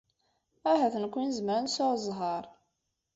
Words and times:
Ahat 0.71 0.93
nekkni 0.97 1.25
nezmer 1.27 1.55
ad 1.57 1.63
nesɛu 1.65 1.95
zzheṛ. 2.03 2.43